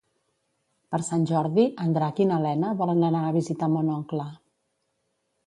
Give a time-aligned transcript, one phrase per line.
[0.95, 4.27] Per Sant Jordi en Drac i na Lena volen anar a visitar mon oncle.